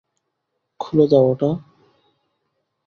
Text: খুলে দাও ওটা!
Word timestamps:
খুলে 0.79 1.05
দাও 1.11 1.25
ওটা! 1.31 1.49